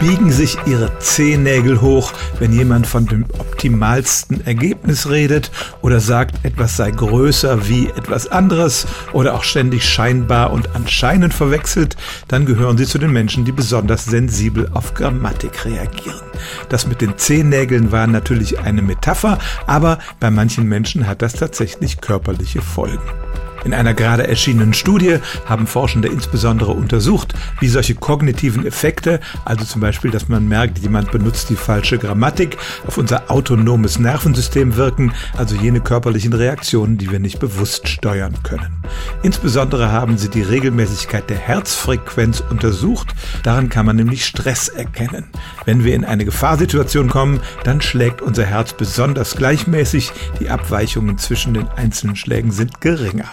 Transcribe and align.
biegen 0.00 0.30
sich 0.30 0.56
ihre 0.66 0.98
Zehennägel 0.98 1.80
hoch, 1.80 2.12
wenn 2.38 2.52
jemand 2.52 2.86
von 2.86 3.06
dem 3.06 3.24
optimalsten 3.38 4.46
Ergebnis 4.46 5.08
redet 5.08 5.50
oder 5.82 6.00
sagt, 6.00 6.44
etwas 6.44 6.76
sei 6.76 6.90
größer 6.90 7.68
wie 7.68 7.88
etwas 7.88 8.28
anderes 8.28 8.86
oder 9.12 9.34
auch 9.34 9.44
ständig 9.44 9.84
scheinbar 9.84 10.52
und 10.52 10.74
anscheinend 10.74 11.34
verwechselt, 11.34 11.96
dann 12.28 12.46
gehören 12.46 12.78
sie 12.78 12.86
zu 12.86 12.98
den 12.98 13.12
Menschen, 13.12 13.44
die 13.44 13.52
besonders 13.52 14.04
sensibel 14.04 14.70
auf 14.74 14.94
Grammatik 14.94 15.64
reagieren. 15.64 16.20
Das 16.68 16.86
mit 16.86 17.00
den 17.00 17.16
Zehennägeln 17.16 17.92
war 17.92 18.06
natürlich 18.06 18.60
eine 18.60 18.82
Metapher, 18.82 19.38
aber 19.66 19.98
bei 20.20 20.30
manchen 20.30 20.68
Menschen 20.68 21.06
hat 21.06 21.22
das 21.22 21.34
tatsächlich 21.34 22.00
körperliche 22.00 22.60
Folgen. 22.60 23.25
In 23.66 23.74
einer 23.74 23.94
gerade 23.94 24.28
erschienenen 24.28 24.74
Studie 24.74 25.18
haben 25.44 25.66
Forschende 25.66 26.06
insbesondere 26.06 26.70
untersucht, 26.70 27.34
wie 27.58 27.66
solche 27.66 27.96
kognitiven 27.96 28.64
Effekte, 28.64 29.18
also 29.44 29.64
zum 29.64 29.80
Beispiel, 29.80 30.12
dass 30.12 30.28
man 30.28 30.46
merkt, 30.46 30.78
jemand 30.78 31.10
benutzt 31.10 31.50
die 31.50 31.56
falsche 31.56 31.98
Grammatik, 31.98 32.58
auf 32.86 32.96
unser 32.96 33.28
autonomes 33.28 33.98
Nervensystem 33.98 34.76
wirken, 34.76 35.12
also 35.36 35.56
jene 35.56 35.80
körperlichen 35.80 36.32
Reaktionen, 36.32 36.96
die 36.96 37.10
wir 37.10 37.18
nicht 37.18 37.40
bewusst 37.40 37.88
steuern 37.88 38.34
können. 38.44 38.84
Insbesondere 39.24 39.90
haben 39.90 40.16
sie 40.16 40.28
die 40.28 40.42
Regelmäßigkeit 40.42 41.28
der 41.28 41.38
Herzfrequenz 41.38 42.44
untersucht. 42.48 43.16
Daran 43.42 43.68
kann 43.68 43.84
man 43.84 43.96
nämlich 43.96 44.26
Stress 44.26 44.68
erkennen. 44.68 45.24
Wenn 45.64 45.82
wir 45.82 45.96
in 45.96 46.04
eine 46.04 46.24
Gefahrsituation 46.24 47.08
kommen, 47.08 47.40
dann 47.64 47.80
schlägt 47.80 48.22
unser 48.22 48.44
Herz 48.44 48.74
besonders 48.74 49.34
gleichmäßig. 49.34 50.12
Die 50.38 50.50
Abweichungen 50.50 51.18
zwischen 51.18 51.52
den 51.52 51.66
einzelnen 51.66 52.14
Schlägen 52.14 52.52
sind 52.52 52.80
geringer. 52.80 53.26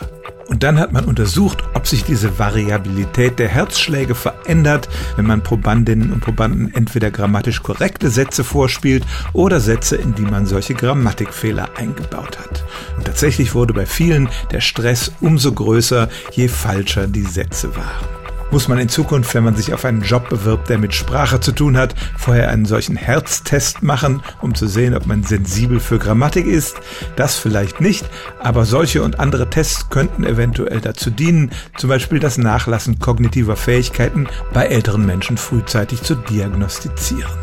Und 0.53 0.61
dann 0.61 0.77
hat 0.77 0.91
man 0.91 1.05
untersucht, 1.05 1.63
ob 1.73 1.87
sich 1.87 2.03
diese 2.03 2.37
Variabilität 2.37 3.39
der 3.39 3.47
Herzschläge 3.47 4.13
verändert, 4.13 4.87
wenn 5.15 5.25
man 5.25 5.41
Probandinnen 5.41 6.13
und 6.13 6.19
Probanden 6.19 6.71
entweder 6.75 7.09
grammatisch 7.09 7.63
korrekte 7.63 8.11
Sätze 8.11 8.43
vorspielt 8.43 9.03
oder 9.33 9.59
Sätze, 9.59 9.95
in 9.95 10.13
die 10.13 10.21
man 10.21 10.45
solche 10.45 10.75
Grammatikfehler 10.75 11.69
eingebaut 11.75 12.37
hat. 12.37 12.63
Und 12.95 13.05
tatsächlich 13.05 13.55
wurde 13.55 13.73
bei 13.73 13.87
vielen 13.87 14.29
der 14.51 14.61
Stress 14.61 15.11
umso 15.21 15.51
größer, 15.53 16.07
je 16.33 16.47
falscher 16.47 17.07
die 17.07 17.23
Sätze 17.23 17.75
waren 17.75 18.12
muss 18.53 18.67
man 18.67 18.77
in 18.77 18.87
Zukunft, 18.87 19.33
wenn 19.33 19.43
man 19.43 19.55
sich 19.55 19.73
auf 19.73 19.83
einen 19.83 20.03
Job 20.03 20.29
bewirbt, 20.29 20.69
der 20.69 20.77
mit 20.77 20.93
Sprache 20.93 21.39
zu 21.39 21.53
tun 21.53 21.75
hat, 21.75 21.95
vorher 22.15 22.49
einen 22.49 22.65
solchen 22.65 22.95
Herztest 22.95 23.81
machen, 23.81 24.21
um 24.43 24.53
zu 24.53 24.67
sehen, 24.67 24.93
ob 24.93 25.07
man 25.07 25.23
sensibel 25.23 25.79
für 25.79 25.97
Grammatik 25.97 26.45
ist. 26.45 26.75
Das 27.15 27.35
vielleicht 27.35 27.81
nicht, 27.81 28.05
aber 28.39 28.65
solche 28.65 29.01
und 29.01 29.19
andere 29.19 29.49
Tests 29.49 29.89
könnten 29.89 30.23
eventuell 30.23 30.81
dazu 30.81 31.09
dienen, 31.09 31.49
zum 31.77 31.89
Beispiel 31.89 32.19
das 32.19 32.37
Nachlassen 32.37 32.99
kognitiver 32.99 33.55
Fähigkeiten 33.55 34.27
bei 34.53 34.67
älteren 34.67 35.03
Menschen 35.03 35.37
frühzeitig 35.37 36.03
zu 36.03 36.13
diagnostizieren. 36.13 37.33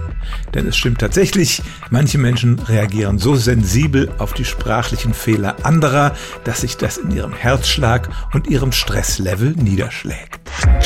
Denn 0.55 0.69
es 0.69 0.77
stimmt 0.77 1.01
tatsächlich, 1.01 1.61
manche 1.91 2.19
Menschen 2.19 2.61
reagieren 2.61 3.19
so 3.19 3.35
sensibel 3.35 4.13
auf 4.19 4.33
die 4.33 4.45
sprachlichen 4.45 5.13
Fehler 5.13 5.57
anderer, 5.65 6.15
dass 6.45 6.61
sich 6.61 6.77
das 6.77 6.99
in 6.99 7.11
ihrem 7.11 7.33
Herzschlag 7.33 8.09
und 8.33 8.47
ihrem 8.47 8.71
Stresslevel 8.71 9.57
niederschlägt. 9.57 10.40